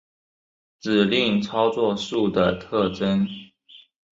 [0.79, 3.27] 指令操作数的特征